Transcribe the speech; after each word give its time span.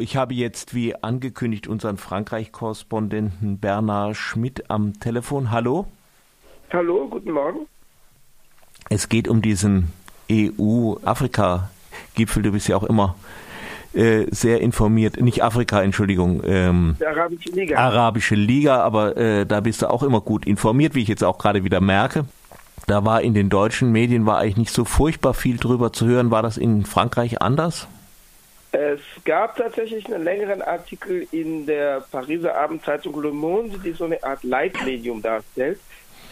Ich 0.00 0.16
habe 0.16 0.34
jetzt 0.34 0.74
wie 0.74 0.94
angekündigt 0.94 1.66
unseren 1.66 1.96
Frankreich-Korrespondenten 1.96 3.58
Bernhard 3.58 4.16
Schmidt 4.16 4.70
am 4.70 5.00
Telefon. 5.00 5.50
Hallo. 5.50 5.86
Hallo, 6.72 7.08
guten 7.08 7.32
Morgen. 7.32 7.66
Es 8.90 9.08
geht 9.08 9.28
um 9.28 9.42
diesen 9.42 9.92
EU-Afrika-Gipfel. 10.30 12.42
Du 12.42 12.52
bist 12.52 12.68
ja 12.68 12.76
auch 12.76 12.84
immer 12.84 13.16
äh, 13.94 14.26
sehr 14.30 14.60
informiert. 14.60 15.20
Nicht 15.20 15.42
Afrika, 15.42 15.82
Entschuldigung. 15.82 16.42
Ähm, 16.44 16.96
Die 16.98 17.06
Arabische 17.06 17.50
Liga. 17.50 17.78
Arabische 17.78 18.34
Liga, 18.34 18.82
aber 18.82 19.16
äh, 19.16 19.46
da 19.46 19.60
bist 19.60 19.82
du 19.82 19.90
auch 19.90 20.02
immer 20.02 20.20
gut 20.20 20.46
informiert, 20.46 20.94
wie 20.94 21.02
ich 21.02 21.08
jetzt 21.08 21.24
auch 21.24 21.38
gerade 21.38 21.64
wieder 21.64 21.80
merke. 21.80 22.24
Da 22.86 23.04
war 23.04 23.22
in 23.22 23.34
den 23.34 23.48
deutschen 23.48 23.92
Medien 23.92 24.26
war 24.26 24.38
eigentlich 24.38 24.56
nicht 24.56 24.72
so 24.72 24.84
furchtbar 24.84 25.32
viel 25.32 25.56
drüber 25.56 25.92
zu 25.92 26.06
hören. 26.06 26.30
War 26.30 26.42
das 26.42 26.58
in 26.58 26.84
Frankreich 26.84 27.40
anders? 27.40 27.86
Es 28.74 29.00
gab 29.24 29.54
tatsächlich 29.54 30.04
einen 30.06 30.24
längeren 30.24 30.60
Artikel 30.60 31.28
in 31.30 31.64
der 31.64 32.00
Pariser 32.10 32.56
Abendzeitung 32.56 33.22
Le 33.22 33.30
Monde, 33.30 33.78
die 33.78 33.92
so 33.92 34.04
eine 34.04 34.20
Art 34.24 34.42
Leitmedium 34.42 35.22
darstellt, 35.22 35.78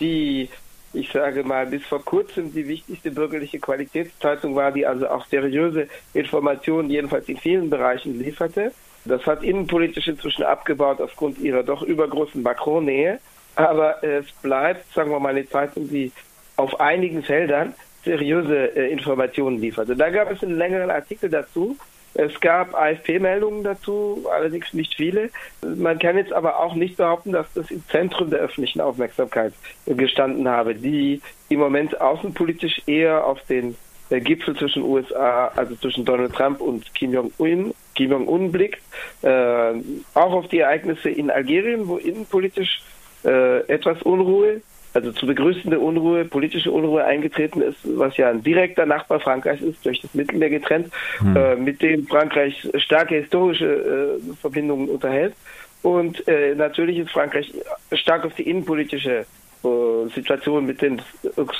die, 0.00 0.48
ich 0.92 1.12
sage 1.12 1.44
mal, 1.44 1.66
bis 1.66 1.84
vor 1.84 2.04
kurzem 2.04 2.52
die 2.52 2.66
wichtigste 2.66 3.12
bürgerliche 3.12 3.60
Qualitätszeitung 3.60 4.56
war, 4.56 4.72
die 4.72 4.84
also 4.84 5.08
auch 5.08 5.24
seriöse 5.26 5.86
Informationen 6.14 6.90
jedenfalls 6.90 7.28
in 7.28 7.36
vielen 7.36 7.70
Bereichen 7.70 8.18
lieferte. 8.18 8.72
Das 9.04 9.24
hat 9.24 9.44
innenpolitisch 9.44 10.08
inzwischen 10.08 10.42
abgebaut 10.42 11.00
aufgrund 11.00 11.38
ihrer 11.38 11.62
doch 11.62 11.82
übergroßen 11.82 12.42
Macron-Nähe. 12.42 13.20
Aber 13.54 14.02
es 14.02 14.26
bleibt, 14.42 14.92
sagen 14.92 15.12
wir 15.12 15.20
mal, 15.20 15.28
eine 15.28 15.48
Zeitung, 15.48 15.88
die 15.88 16.10
auf 16.56 16.80
einigen 16.80 17.22
Feldern 17.22 17.74
seriöse 18.04 18.74
äh, 18.76 18.90
Informationen 18.90 19.60
liefert. 19.60 19.88
Und 19.90 19.98
da 19.98 20.10
gab 20.10 20.28
es 20.32 20.42
einen 20.42 20.58
längeren 20.58 20.90
Artikel 20.90 21.30
dazu, 21.30 21.76
es 22.14 22.38
gab 22.40 22.74
AFP-Meldungen 22.74 23.64
dazu, 23.64 24.26
allerdings 24.30 24.72
nicht 24.74 24.94
viele. 24.94 25.30
Man 25.62 25.98
kann 25.98 26.16
jetzt 26.16 26.32
aber 26.32 26.60
auch 26.60 26.74
nicht 26.74 26.96
behaupten, 26.96 27.32
dass 27.32 27.46
das 27.54 27.70
im 27.70 27.82
Zentrum 27.88 28.30
der 28.30 28.40
öffentlichen 28.40 28.80
Aufmerksamkeit 28.80 29.54
gestanden 29.86 30.48
habe, 30.48 30.74
die 30.74 31.22
im 31.48 31.58
Moment 31.58 32.00
außenpolitisch 32.00 32.82
eher 32.86 33.26
auf 33.26 33.40
den 33.46 33.76
äh, 34.10 34.20
Gipfel 34.20 34.54
zwischen 34.56 34.82
USA, 34.82 35.48
also 35.56 35.74
zwischen 35.76 36.04
Donald 36.04 36.34
Trump 36.34 36.60
und 36.60 36.94
Kim 36.94 37.12
Jong-un, 37.12 37.74
Kim 37.94 38.10
Jong-un 38.10 38.52
blickt, 38.52 38.82
äh, 39.22 39.72
auch 40.14 40.32
auf 40.32 40.48
die 40.48 40.58
Ereignisse 40.58 41.08
in 41.08 41.30
Algerien, 41.30 41.88
wo 41.88 41.96
innenpolitisch 41.96 42.82
äh, 43.24 43.60
etwas 43.68 44.02
Unruhe 44.02 44.60
also 44.94 45.12
zu 45.12 45.26
begrüßende 45.26 45.78
Unruhe, 45.78 46.24
politische 46.24 46.70
Unruhe 46.70 47.04
eingetreten 47.04 47.62
ist, 47.62 47.78
was 47.84 48.16
ja 48.16 48.30
ein 48.30 48.42
direkter 48.42 48.86
Nachbar 48.86 49.20
Frankreichs 49.20 49.62
ist, 49.62 49.84
durch 49.84 50.00
das 50.00 50.14
Mittelmeer 50.14 50.50
getrennt, 50.50 50.92
hm. 51.18 51.36
äh, 51.36 51.56
mit 51.56 51.82
dem 51.82 52.06
Frankreich 52.06 52.68
starke 52.76 53.16
historische 53.16 54.20
äh, 54.20 54.34
Verbindungen 54.40 54.88
unterhält. 54.88 55.34
Und 55.82 56.26
äh, 56.28 56.54
natürlich 56.54 56.98
ist 56.98 57.10
Frankreich 57.10 57.52
stark 57.92 58.24
auf 58.24 58.34
die 58.34 58.48
innenpolitische 58.48 59.26
äh, 59.64 60.08
Situation 60.14 60.66
mit 60.66 60.80
den 60.80 61.00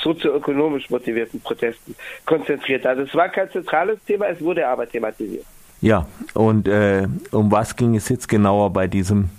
sozioökonomisch 0.01 0.89
motivierten 0.89 1.41
Protesten 1.41 1.95
konzentriert. 2.25 2.85
Also 2.85 3.03
es 3.03 3.15
war 3.15 3.29
kein 3.29 3.49
zentrales 3.51 3.97
Thema, 4.05 4.27
es 4.27 4.41
wurde 4.41 4.67
aber 4.67 4.87
thematisiert. 4.87 5.45
Ja, 5.81 6.07
und 6.33 6.67
äh, 6.67 7.07
um 7.31 7.51
was 7.51 7.75
ging 7.75 7.95
es 7.95 8.07
jetzt 8.07 8.29
genauer 8.29 8.71
bei 8.71 8.87
diesem 8.87 9.29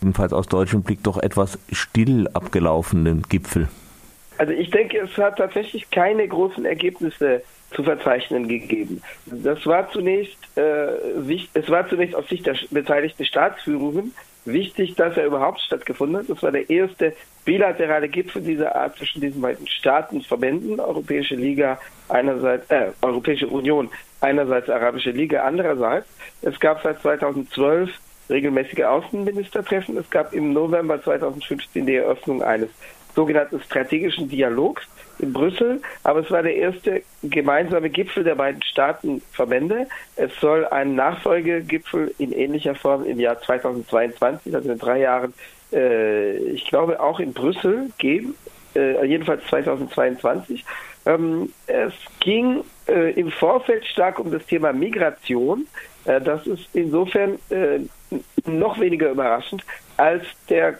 jedenfalls 0.00 0.32
aus 0.32 0.46
deutschem 0.46 0.82
Blick 0.82 1.02
doch 1.02 1.18
etwas 1.18 1.58
still 1.72 2.28
abgelaufenen 2.32 3.22
Gipfel? 3.28 3.68
Also 4.38 4.52
ich 4.52 4.70
denke, 4.70 4.98
es 4.98 5.16
hat 5.16 5.38
tatsächlich 5.38 5.90
keine 5.90 6.26
großen 6.26 6.64
Ergebnisse 6.64 7.42
zu 7.72 7.82
verzeichnen 7.82 8.48
gegeben. 8.48 9.02
Das 9.26 9.66
war 9.66 9.90
zunächst, 9.90 10.38
äh, 10.56 11.40
es 11.54 11.68
war 11.68 11.88
zunächst 11.88 12.14
aus 12.14 12.28
Sicht 12.28 12.46
der 12.46 12.56
beteiligten 12.70 13.24
Staatsführungen 13.24 14.14
wichtig, 14.44 14.94
dass 14.94 15.16
er 15.16 15.26
überhaupt 15.26 15.60
stattgefunden 15.60 16.18
hat. 16.18 16.30
Das 16.30 16.42
war 16.42 16.52
der 16.52 16.70
erste 16.70 17.14
bilaterale 17.44 18.08
Gipfel 18.08 18.42
dieser 18.42 18.74
Art 18.74 18.96
zwischen 18.96 19.20
diesen 19.20 19.42
beiden 19.42 19.66
Staatenverbänden, 19.66 20.80
Europäische 20.80 21.34
Liga 21.34 21.78
einerseits, 22.08 22.70
äh, 22.70 22.92
Europäische 23.02 23.48
Union 23.48 23.90
einerseits, 24.20 24.70
Arabische 24.70 25.10
Liga 25.10 25.42
andererseits. 25.44 26.06
Es 26.42 26.58
gab 26.60 26.82
seit 26.82 27.00
2012 27.00 27.90
regelmäßige 28.30 28.84
Außenministertreffen. 28.84 29.96
Es 29.96 30.08
gab 30.10 30.32
im 30.32 30.52
November 30.52 31.02
2015 31.02 31.86
die 31.86 31.96
Eröffnung 31.96 32.42
eines 32.42 32.70
sogenannten 33.14 33.60
strategischen 33.60 34.28
Dialogs 34.28 34.86
in 35.18 35.32
Brüssel, 35.32 35.82
aber 36.04 36.20
es 36.20 36.30
war 36.30 36.42
der 36.42 36.54
erste 36.54 37.02
gemeinsame 37.22 37.90
Gipfel 37.90 38.22
der 38.22 38.36
beiden 38.36 38.62
Staatenverbände. 38.62 39.88
Es 40.16 40.30
soll 40.40 40.64
einen 40.66 40.94
Nachfolgegipfel 40.94 42.14
in 42.18 42.32
ähnlicher 42.32 42.76
Form 42.76 43.04
im 43.04 43.18
Jahr 43.18 43.40
2022, 43.40 44.54
also 44.54 44.70
in 44.70 44.78
drei 44.78 45.00
Jahren, 45.00 45.34
äh, 45.72 46.36
ich 46.36 46.66
glaube 46.66 47.00
auch 47.00 47.18
in 47.18 47.32
Brüssel 47.32 47.90
geben, 47.98 48.36
äh, 48.76 49.04
jedenfalls 49.04 49.44
2022. 49.46 50.64
Ähm, 51.06 51.52
es 51.66 51.94
ging 52.20 52.62
äh, 52.86 53.12
im 53.18 53.30
Vorfeld 53.30 53.84
stark 53.86 54.18
um 54.18 54.30
das 54.30 54.44
Thema 54.46 54.72
Migration. 54.72 55.66
Äh, 56.08 56.20
das 56.20 56.46
ist 56.46 56.68
insofern 56.72 57.38
äh, 57.50 57.80
noch 58.46 58.80
weniger 58.80 59.10
überraschend 59.10 59.62
als 59.96 60.24
der 60.48 60.78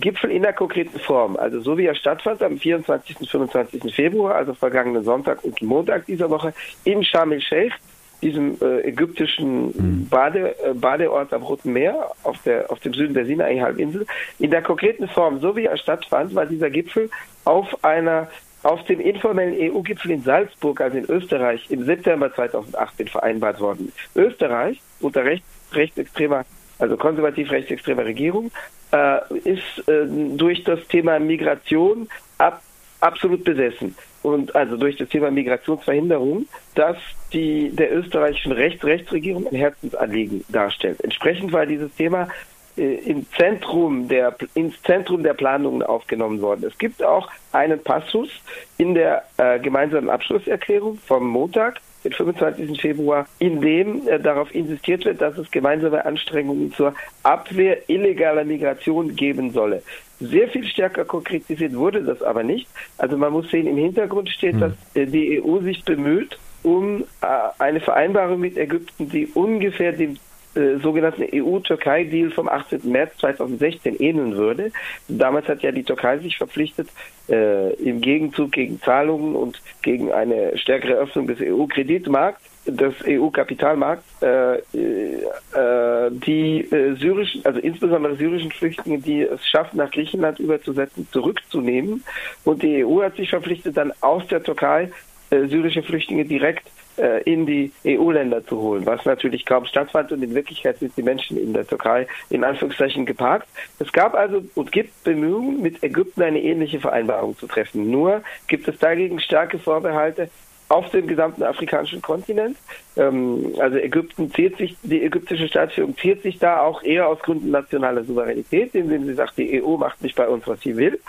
Gipfel 0.00 0.30
in 0.30 0.42
der 0.42 0.52
konkreten 0.52 0.98
Form, 1.00 1.36
also 1.36 1.60
so 1.60 1.76
wie 1.78 1.86
er 1.86 1.94
stattfand 1.94 2.42
am 2.42 2.58
24. 2.58 3.20
und 3.20 3.28
25. 3.28 3.94
Februar, 3.94 4.34
also 4.34 4.54
vergangenen 4.54 5.02
Sonntag 5.02 5.42
und 5.42 5.60
Montag 5.62 6.06
dieser 6.06 6.30
Woche 6.30 6.52
in 6.84 7.02
Sharm 7.02 7.32
el-Sheikh, 7.32 7.74
diesem 8.20 8.58
äh, 8.60 8.80
ägyptischen 8.80 9.66
mhm. 9.66 10.08
Bade, 10.08 10.54
Badeort 10.74 11.32
am 11.32 11.42
Roten 11.42 11.72
Meer 11.72 12.10
auf, 12.22 12.36
der, 12.44 12.70
auf 12.70 12.80
dem 12.80 12.92
Süden 12.92 13.14
der 13.14 13.24
Sinai-Halbinsel. 13.24 14.06
In 14.38 14.50
der 14.50 14.62
konkreten 14.62 15.08
Form, 15.08 15.40
so 15.40 15.56
wie 15.56 15.64
er 15.64 15.78
stattfand, 15.78 16.34
war 16.34 16.44
dieser 16.44 16.68
Gipfel 16.68 17.10
auf 17.44 17.82
einer 17.82 18.28
auf 18.62 18.84
dem 18.84 19.00
informellen 19.00 19.54
EU-Gipfel 19.54 20.10
in 20.10 20.22
Salzburg, 20.22 20.80
also 20.80 20.98
in 20.98 21.04
Österreich, 21.08 21.70
im 21.70 21.84
September 21.84 22.32
2018 22.34 23.08
vereinbart 23.08 23.60
worden. 23.60 23.92
Österreich 24.14 24.80
unter 25.00 25.24
recht, 25.24 25.44
rechtsextremer 25.72 26.44
also 26.78 26.96
konservativ 26.96 27.50
rechtsextreme 27.50 28.04
Regierung, 28.04 28.50
äh, 28.92 29.18
ist 29.44 29.88
äh, 29.88 30.06
durch 30.06 30.64
das 30.64 30.86
Thema 30.88 31.18
Migration 31.18 32.08
ab, 32.38 32.62
absolut 33.00 33.44
besessen. 33.44 33.94
Und 34.22 34.54
also 34.54 34.76
durch 34.76 34.96
das 34.96 35.08
Thema 35.08 35.30
Migrationsverhinderung, 35.30 36.46
das 36.74 36.96
die 37.32 37.70
der 37.70 37.94
österreichischen 37.94 38.52
Rechts-Rechtsregierung 38.52 39.46
ein 39.46 39.56
Herzensanliegen 39.56 40.44
darstellt. 40.48 41.02
Entsprechend 41.02 41.52
war 41.52 41.66
dieses 41.66 41.94
Thema 41.94 42.28
im 42.78 43.26
Zentrum 43.36 44.08
der, 44.08 44.34
ins 44.54 44.80
Zentrum 44.82 45.22
der 45.22 45.34
Planungen 45.34 45.82
aufgenommen 45.82 46.40
worden. 46.40 46.64
Es 46.66 46.78
gibt 46.78 47.02
auch 47.02 47.28
einen 47.52 47.82
Passus 47.82 48.30
in 48.76 48.94
der 48.94 49.24
äh, 49.36 49.58
gemeinsamen 49.58 50.08
Abschlusserklärung 50.08 50.98
vom 51.06 51.28
Montag, 51.28 51.80
den 52.04 52.12
25. 52.12 52.80
Februar, 52.80 53.26
in 53.38 53.60
dem 53.60 54.06
äh, 54.06 54.20
darauf 54.20 54.54
insistiert 54.54 55.04
wird, 55.04 55.20
dass 55.20 55.36
es 55.36 55.50
gemeinsame 55.50 56.04
Anstrengungen 56.04 56.72
zur 56.72 56.94
Abwehr 57.22 57.88
illegaler 57.88 58.44
Migration 58.44 59.16
geben 59.16 59.50
solle. 59.50 59.82
Sehr 60.20 60.48
viel 60.48 60.66
stärker 60.66 61.04
konkretisiert 61.04 61.74
wurde 61.74 62.02
das 62.02 62.22
aber 62.22 62.42
nicht. 62.42 62.68
Also 62.98 63.16
man 63.16 63.32
muss 63.32 63.50
sehen, 63.50 63.66
im 63.66 63.76
Hintergrund 63.76 64.28
steht, 64.30 64.54
hm. 64.54 64.60
dass 64.60 64.72
äh, 64.94 65.06
die 65.06 65.42
EU 65.42 65.60
sich 65.60 65.84
bemüht, 65.84 66.38
um 66.62 67.04
äh, 67.20 67.26
eine 67.58 67.80
Vereinbarung 67.80 68.40
mit 68.40 68.56
Ägypten, 68.56 69.08
die 69.08 69.26
ungefähr 69.26 69.92
dem 69.92 70.16
äh, 70.54 70.78
sogenannten 70.78 71.24
EU-Türkei-Deal 71.32 72.30
vom 72.30 72.48
18. 72.48 72.80
März 72.90 73.16
2016 73.18 74.00
ähneln 74.00 74.36
würde. 74.36 74.72
Damals 75.08 75.48
hat 75.48 75.62
ja 75.62 75.72
die 75.72 75.84
Türkei 75.84 76.18
sich 76.18 76.36
verpflichtet, 76.36 76.88
äh, 77.28 77.72
im 77.74 78.00
Gegenzug 78.00 78.52
gegen 78.52 78.80
Zahlungen 78.80 79.34
und 79.34 79.60
gegen 79.82 80.12
eine 80.12 80.56
stärkere 80.56 80.94
Öffnung 80.94 81.26
des 81.26 81.40
EU-Kreditmarkts 81.40 82.42
des 82.70 82.94
EU-Kapitalmarkts 83.06 84.22
äh, 84.22 84.56
äh, 84.58 86.10
die 86.10 86.60
äh, 86.60 86.94
syrischen, 86.96 87.44
also 87.44 87.60
insbesondere 87.60 88.16
syrischen 88.16 88.52
Flüchtlinge, 88.52 88.98
die 88.98 89.22
es 89.22 89.46
schaffen, 89.46 89.78
nach 89.78 89.90
Griechenland 89.90 90.38
überzusetzen, 90.38 91.08
zurückzunehmen. 91.10 92.04
Und 92.44 92.62
die 92.62 92.84
EU 92.84 93.02
hat 93.02 93.16
sich 93.16 93.30
verpflichtet, 93.30 93.76
dann 93.76 93.92
aus 94.00 94.26
der 94.28 94.42
Türkei 94.42 94.90
äh, 95.30 95.46
syrische 95.46 95.82
Flüchtlinge 95.82 96.24
direkt 96.24 96.66
äh, 96.98 97.22
in 97.22 97.46
die 97.46 97.72
EU-Länder 97.86 98.44
zu 98.46 98.58
holen, 98.60 98.86
was 98.86 99.04
natürlich 99.04 99.44
kaum 99.46 99.64
stattfand 99.64 100.12
und 100.12 100.22
in 100.22 100.34
Wirklichkeit 100.34 100.78
sind 100.78 100.96
die 100.96 101.02
Menschen 101.02 101.36
in 101.36 101.52
der 101.52 101.66
Türkei 101.66 102.06
in 102.30 102.44
Anführungszeichen 102.44 103.06
geparkt. 103.06 103.48
Es 103.78 103.92
gab 103.92 104.14
also 104.14 104.42
und 104.54 104.72
gibt 104.72 105.04
Bemühungen, 105.04 105.62
mit 105.62 105.82
Ägypten 105.82 106.22
eine 106.22 106.40
ähnliche 106.40 106.80
Vereinbarung 106.80 107.36
zu 107.36 107.46
treffen. 107.46 107.90
Nur 107.90 108.22
gibt 108.46 108.68
es 108.68 108.78
dagegen 108.78 109.20
starke 109.20 109.58
Vorbehalte 109.58 110.28
auf 110.68 110.90
dem 110.90 111.06
gesamten 111.06 111.42
afrikanischen 111.42 112.02
Kontinent. 112.02 112.56
Ähm, 112.96 113.54
also 113.58 113.76
Ägypten 113.78 114.32
zieht 114.32 114.58
sich, 114.58 114.76
die 114.82 115.02
ägyptische 115.02 115.48
Staatsführung 115.48 115.96
zieht 115.96 116.22
sich 116.22 116.38
da 116.38 116.60
auch 116.60 116.82
eher 116.82 117.08
aus 117.08 117.20
Gründen 117.20 117.50
nationaler 117.50 118.04
Souveränität, 118.04 118.74
indem 118.74 119.06
sie 119.06 119.14
sagt, 119.14 119.38
die 119.38 119.62
EU 119.62 119.76
macht 119.76 120.02
nicht 120.02 120.16
bei 120.16 120.28
uns, 120.28 120.46
was 120.46 120.60
sie 120.60 120.76
will. 120.76 121.00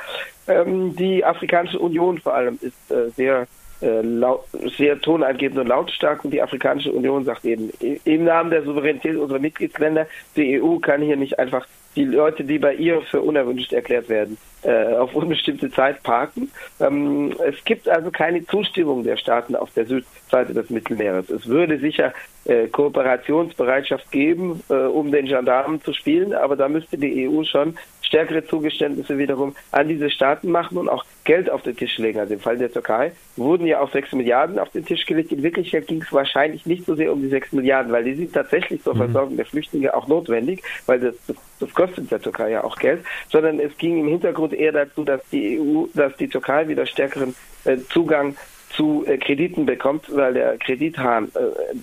Ähm, 0.47 0.95
die 0.95 1.23
Afrikanische 1.25 1.79
Union 1.79 2.19
vor 2.19 2.33
allem 2.33 2.57
ist 2.61 2.91
äh, 2.91 3.09
sehr 3.15 3.47
sehr 3.79 4.99
tonangebend 4.99 5.59
und 5.59 5.67
lautstark 5.67 6.25
und 6.25 6.31
die 6.31 6.41
Afrikanische 6.41 6.91
Union 6.91 7.23
sagt 7.23 7.45
eben, 7.45 7.69
im 8.03 8.25
Namen 8.25 8.49
der 8.49 8.63
Souveränität 8.63 9.15
unserer 9.15 9.39
Mitgliedsländer, 9.39 10.05
die 10.35 10.61
EU 10.61 10.79
kann 10.79 11.01
hier 11.01 11.15
nicht 11.15 11.39
einfach 11.39 11.65
die 11.95 12.05
Leute, 12.05 12.43
die 12.43 12.59
bei 12.59 12.75
ihr 12.75 13.01
für 13.01 13.21
unerwünscht 13.21 13.73
erklärt 13.73 14.09
werden, 14.09 14.37
äh, 14.63 14.93
auf 14.95 15.15
unbestimmte 15.15 15.71
Zeit 15.71 16.03
parken. 16.03 16.51
Ähm, 16.79 17.33
es 17.45 17.63
gibt 17.65 17.89
also 17.89 18.11
keine 18.11 18.45
Zustimmung 18.45 19.03
der 19.03 19.17
Staaten 19.17 19.55
auf 19.55 19.71
der 19.73 19.85
Südseite 19.85 20.53
des 20.53 20.69
Mittelmeeres. 20.69 21.29
Es 21.29 21.47
würde 21.47 21.79
sicher 21.79 22.13
äh, 22.45 22.67
Kooperationsbereitschaft 22.67 24.11
geben, 24.11 24.61
äh, 24.69 24.73
um 24.73 25.11
den 25.11 25.25
Gendarmen 25.25 25.81
zu 25.81 25.93
spielen, 25.93 26.33
aber 26.33 26.55
da 26.55 26.69
müsste 26.69 26.97
die 26.97 27.27
EU 27.27 27.43
schon 27.43 27.77
stärkere 28.01 28.45
Zugeständnisse 28.45 29.17
wiederum 29.17 29.55
an 29.71 29.87
diese 29.87 30.09
Staaten 30.09 30.51
machen 30.51 30.77
und 30.77 30.89
auch 30.89 31.05
Geld 31.29 31.47
auf 31.47 31.61
den 31.61 31.77
Tisch 31.77 31.99
legen. 31.99 32.19
Also 32.19 32.33
im 32.33 32.39
Fall 32.39 32.57
der 32.57 32.73
Türkei 32.73 33.11
wurden 33.35 33.67
ja 33.67 33.81
auch 33.81 33.91
sechs 33.91 34.11
Milliarden 34.13 34.57
auf 34.57 34.71
den 34.71 34.83
Tisch 34.83 35.05
gelegt. 35.05 35.31
In 35.31 35.43
Wirklichkeit 35.43 35.85
ging 35.85 36.01
es 36.01 36.11
wahrscheinlich 36.11 36.65
nicht 36.65 36.87
so 36.87 36.95
sehr 36.95 37.13
um 37.13 37.21
die 37.21 37.27
sechs 37.27 37.51
Milliarden, 37.51 37.91
weil 37.91 38.03
die 38.03 38.15
sind 38.15 38.33
tatsächlich 38.33 38.81
zur 38.81 38.95
mhm. 38.95 38.97
Versorgung 38.97 39.37
der 39.37 39.45
Flüchtlinge 39.45 39.93
auch 39.93 40.07
notwendig, 40.07 40.63
weil 40.87 40.99
das, 40.99 41.13
das 41.59 41.71
kostet 41.75 42.09
der 42.09 42.19
Türkei 42.19 42.49
ja 42.49 42.63
auch 42.63 42.75
Geld, 42.79 43.05
sondern 43.31 43.59
es 43.59 43.77
ging 43.77 43.99
im 43.99 44.07
Hintergrund 44.07 44.53
eher 44.53 44.71
dazu, 44.71 45.03
dass 45.03 45.21
die 45.31 45.59
EU, 45.59 45.85
dass 45.93 46.17
die 46.17 46.29
Türkei 46.29 46.67
wieder 46.67 46.87
stärkeren 46.87 47.35
äh, 47.65 47.77
Zugang 47.77 48.35
zu 48.71 49.05
äh, 49.05 49.19
Krediten 49.19 49.67
bekommt, 49.67 50.05
weil 50.11 50.33
der 50.33 50.57
Kredithahn 50.57 51.31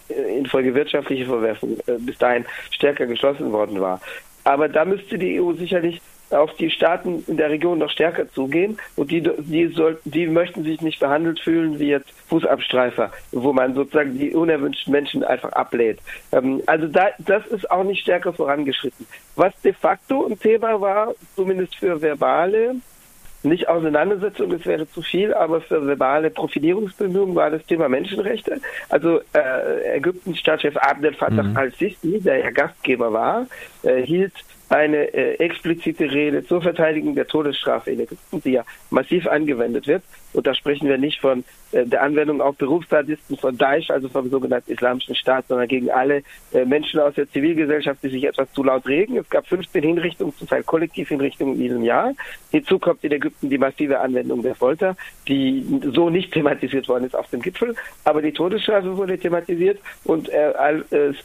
äh, 0.08 0.38
infolge 0.38 0.74
wirtschaftlicher 0.74 1.26
Verwerfung 1.26 1.78
äh, 1.86 1.92
bis 2.00 2.18
dahin 2.18 2.46
stärker 2.72 3.06
geschlossen 3.06 3.52
worden 3.52 3.80
war. 3.80 4.00
Aber 4.42 4.68
da 4.68 4.84
müsste 4.84 5.18
die 5.18 5.40
EU 5.40 5.52
sicherlich 5.52 6.00
auf 6.30 6.54
die 6.54 6.70
Staaten 6.70 7.24
in 7.26 7.36
der 7.36 7.50
Region 7.50 7.78
noch 7.78 7.90
stärker 7.90 8.30
zugehen 8.30 8.78
und 8.96 9.10
die, 9.10 9.22
die, 9.22 9.68
soll, 9.68 9.98
die 10.04 10.26
möchten 10.26 10.64
sich 10.64 10.80
nicht 10.80 11.00
behandelt 11.00 11.40
fühlen 11.40 11.78
wie 11.78 11.88
jetzt 11.88 12.10
Fußabstreifer, 12.28 13.12
wo 13.32 13.52
man 13.52 13.74
sozusagen 13.74 14.18
die 14.18 14.34
unerwünschten 14.34 14.92
Menschen 14.92 15.22
einfach 15.24 15.52
ablehnt. 15.52 16.00
Ähm, 16.32 16.62
also 16.66 16.88
da, 16.88 17.08
das 17.18 17.46
ist 17.46 17.70
auch 17.70 17.84
nicht 17.84 18.02
stärker 18.02 18.32
vorangeschritten. 18.32 19.06
Was 19.36 19.52
de 19.62 19.72
facto 19.72 20.26
ein 20.26 20.38
Thema 20.38 20.80
war, 20.80 21.14
zumindest 21.34 21.76
für 21.76 22.00
verbale, 22.00 22.76
nicht 23.46 23.68
Auseinandersetzung, 23.68 24.50
das 24.50 24.66
wäre 24.66 24.90
zu 24.90 25.02
viel, 25.02 25.32
aber 25.32 25.60
für 25.60 25.86
verbale 25.86 26.30
Profilierungsbemühungen 26.30 27.34
war 27.34 27.50
das 27.50 27.64
Thema 27.66 27.88
Menschenrechte. 27.88 28.60
Also 28.88 29.20
äh, 29.32 29.96
Ägyptens 29.96 30.38
Staatschef 30.38 30.76
Abdel 30.76 31.14
Fattah 31.14 31.44
mhm. 31.44 31.56
al-Sisi, 31.56 32.20
der 32.20 32.38
ja 32.38 32.50
Gastgeber 32.50 33.12
war, 33.12 33.46
äh, 33.82 34.02
hielt 34.02 34.34
eine 34.68 35.12
äh, 35.14 35.34
explizite 35.34 36.10
Rede 36.10 36.44
zur 36.44 36.60
Verteidigung 36.60 37.14
der 37.14 37.26
Todesstrafe 37.26 37.92
in 37.92 38.00
Ägypten, 38.00 38.42
die 38.42 38.52
ja 38.52 38.64
massiv 38.90 39.26
angewendet 39.26 39.86
wird. 39.86 40.02
Und 40.32 40.46
da 40.46 40.54
sprechen 40.54 40.88
wir 40.88 40.98
nicht 40.98 41.20
von 41.20 41.44
äh, 41.72 41.86
der 41.86 42.02
Anwendung 42.02 42.40
auf 42.40 42.56
Berufsstatisten 42.56 43.36
von 43.36 43.56
Daesh, 43.56 43.90
also 43.90 44.08
vom 44.08 44.28
sogenannten 44.28 44.72
Islamischen 44.72 45.14
Staat, 45.14 45.46
sondern 45.48 45.68
gegen 45.68 45.90
alle 45.90 46.22
äh, 46.52 46.64
Menschen 46.64 47.00
aus 47.00 47.14
der 47.14 47.30
Zivilgesellschaft, 47.30 48.02
die 48.02 48.08
sich 48.08 48.24
etwas 48.24 48.52
zu 48.52 48.64
laut 48.64 48.86
regen. 48.86 49.16
Es 49.16 49.30
gab 49.30 49.46
15 49.46 49.82
Hinrichtungen, 49.82 50.34
zum 50.36 50.48
Teil 50.48 50.64
Kollektivhinrichtungen 50.64 51.54
in 51.54 51.60
diesem 51.60 51.82
Jahr. 51.84 52.12
Hinzu 52.50 52.78
kommt 52.78 53.04
in 53.04 53.12
Ägypten 53.12 53.48
die 53.48 53.58
massive 53.58 54.00
Anwendung 54.00 54.42
der 54.42 54.56
Folter, 54.56 54.96
die 55.28 55.64
so 55.94 56.10
nicht 56.10 56.32
thematisiert 56.32 56.88
worden 56.88 57.04
ist 57.04 57.14
auf 57.14 57.30
dem 57.30 57.40
Gipfel. 57.40 57.74
Aber 58.04 58.20
die 58.20 58.32
Todesstrafe 58.32 58.96
wurde 58.96 59.18
thematisiert 59.18 59.78
und 60.04 60.28
äh, 60.28 60.52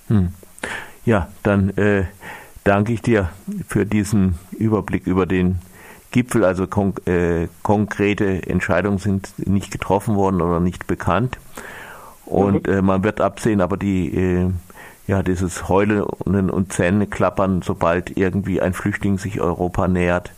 Hm. 0.08 0.34
Ja, 1.06 1.30
dann 1.44 1.70
äh, 1.78 2.06
danke 2.64 2.94
ich 2.94 3.02
dir 3.02 3.30
für 3.68 3.86
diesen 3.86 4.40
Überblick 4.58 5.06
über 5.06 5.26
den 5.26 5.60
Gipfel. 6.12 6.46
Also 6.46 6.68
kon 6.68 6.94
äh, 7.06 7.48
konkrete 7.62 8.48
Entscheidungen 8.48 9.00
sind 9.00 9.34
nicht 9.38 9.72
getroffen 9.72 10.16
worden 10.16 10.42
oder 10.42 10.60
nicht 10.62 10.88
bekannt. 10.88 11.38
Und 12.26 12.68
mhm. 12.68 12.74
äh, 12.74 12.82
man 12.82 13.04
wird 13.04 13.22
absehen, 13.22 13.62
aber 13.62 13.78
die, 13.78 14.16
äh, 14.16 14.50
ja, 15.08 15.24
dieses 15.24 15.68
Heulen 15.68 16.02
und 16.50 16.74
Zähneklappern, 16.74 17.62
sobald 17.62 18.16
irgendwie 18.18 18.62
ein 18.62 18.74
Flüchtling 18.74 19.18
sich 19.18 19.42
Europa 19.42 19.88
nähert, 19.88 20.32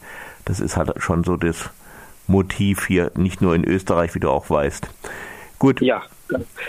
das 0.46 0.60
ist 0.60 0.78
halt 0.78 0.94
schon 0.98 1.24
so 1.24 1.38
das 1.38 1.70
Motiv 2.28 2.88
hier, 2.88 3.12
nicht 3.16 3.42
nur 3.42 3.54
in 3.54 3.64
Österreich, 3.64 4.16
wie 4.16 4.20
du 4.20 4.30
auch 4.30 4.50
weißt. 4.50 4.88
Gut. 5.60 5.82
Ja, 5.82 6.04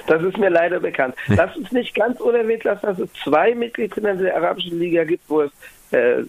das 0.06 0.22
ist 0.22 0.36
mir 0.36 0.50
leider 0.50 0.80
bekannt. 0.80 1.14
Lass 1.28 1.56
uns 1.56 1.72
nicht 1.72 1.94
ganz 1.94 2.20
unerwähnt 2.20 2.64
lassen, 2.64 2.86
dass 2.86 2.98
es 2.98 3.08
zwei 3.24 3.54
Mitgliedsländer 3.54 4.22
der 4.22 4.36
Arabischen 4.36 4.78
Liga 4.78 5.04
gibt, 5.04 5.24
wo 5.28 5.42
es 5.42 5.50
äh, 5.92 6.24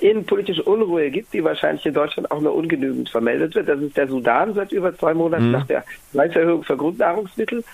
innenpolitische 0.00 0.62
Unruhe 0.62 1.10
gibt, 1.10 1.32
die 1.32 1.42
wahrscheinlich 1.42 1.84
in 1.86 1.94
Deutschland 1.94 2.30
auch 2.30 2.40
nur 2.40 2.54
ungenügend 2.54 3.08
vermeldet 3.08 3.54
wird. 3.54 3.68
Das 3.68 3.80
ist 3.80 3.96
der 3.96 4.06
Sudan 4.06 4.54
seit 4.54 4.70
über 4.70 4.96
zwei 4.96 5.14
Monaten 5.14 5.46
mhm. 5.46 5.52
nach 5.52 5.66
der 5.66 5.84
Preiserhöhung 6.12 6.62
für 6.62 6.76
Grundnahrungsmittel 6.76 7.64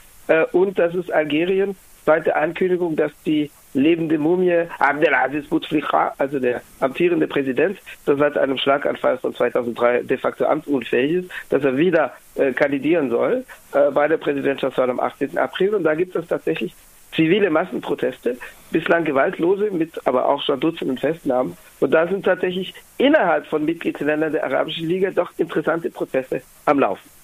und 0.53 0.79
das 0.79 0.95
ist 0.95 1.13
Algerien 1.13 1.77
seit 2.05 2.27
der 2.27 2.37
Ankündigung, 2.37 2.97
dass 2.97 3.13
die 3.25 3.51
lebende 3.75 4.19
Mumie 4.19 4.67
Abdelaziz 4.79 5.47
Bouteflika, 5.47 6.15
also 6.19 6.39
der 6.39 6.63
amtierende 6.81 7.27
Präsident, 7.27 7.79
der 8.07 8.17
seit 8.17 8.37
einem 8.37 8.59
Schlaganfall 8.59 9.19
von 9.19 9.35
2003 9.35 10.03
de 10.03 10.19
facto 10.19 10.45
amtsunfähig 10.45 11.25
ist, 11.25 11.31
dass 11.49 11.65
er 11.65 11.77
wieder 11.77 12.13
äh, 12.35 12.53
kandidieren 12.53 13.11
soll 13.11 13.45
äh, 13.73 13.91
bei 13.91 14.09
der 14.09 14.19
Präsidentschaftswahl 14.19 14.91
am 14.91 15.01
18. 15.01 15.39
April. 15.39 15.75
Und 15.75 15.85
da 15.85 15.95
gibt 15.95 16.15
es 16.15 16.27
tatsächlich 16.27 16.75
zivile 17.15 17.51
Massenproteste, 17.51 18.37
bislang 18.71 19.05
gewaltlose, 19.05 19.71
mit 19.71 20.07
aber 20.07 20.27
auch 20.27 20.43
schon 20.43 20.61
Dutzenden 20.61 20.99
Festnahmen. 20.99 21.57
Und 21.81 21.93
da 21.93 22.07
sind 22.07 22.25
tatsächlich 22.25 22.75
innerhalb 22.99 23.47
von 23.47 23.65
Mitgliedsländern 23.65 24.33
der 24.33 24.45
Arabischen 24.45 24.89
Liga 24.89 25.11
doch 25.11 25.31
interessante 25.37 25.91
Prozesse 25.91 26.43
am 26.65 26.79
Laufen. 26.79 27.22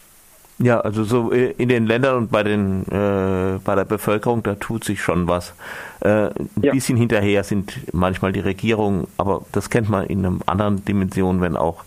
Ja, 0.61 0.81
also 0.81 1.05
so 1.05 1.31
in 1.31 1.69
den 1.69 1.87
Ländern 1.87 2.17
und 2.17 2.31
bei 2.33 2.43
den 2.43 2.83
äh, 2.89 3.61
bei 3.63 3.77
der 3.77 3.85
Bevölkerung, 3.85 4.43
da 4.43 4.57
tut 4.57 4.83
sich 4.83 5.01
schon 5.01 5.29
was. 5.29 5.55
Äh, 6.01 6.31
ein 6.31 6.51
ja. 6.61 6.73
bisschen 6.73 6.99
hinterher 6.99 7.45
sind 7.45 7.79
manchmal 7.93 8.33
die 8.33 8.41
Regierungen, 8.41 9.07
aber 9.19 9.45
das 9.53 9.71
kennt 9.71 9.89
man 9.89 10.07
in 10.07 10.27
einer 10.27 10.37
anderen 10.47 10.85
Dimension, 10.85 11.41
wenn 11.41 11.57
auch 11.57 11.85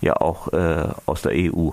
ja 0.00 0.16
auch 0.16 0.52
äh, 0.52 0.84
aus 1.04 1.22
der 1.22 1.32
EU. 1.34 1.70